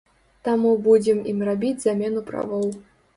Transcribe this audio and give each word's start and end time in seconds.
Таму 0.47 0.69
будзем 0.87 1.19
ім 1.33 1.43
рабіць 1.49 1.83
замену 1.83 2.25
правоў. 2.31 2.65